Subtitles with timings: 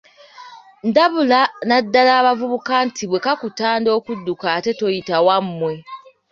[0.87, 5.73] Ndabula naddala abavubuka nti bwe bakutenda okudduka ate toyita wammwe.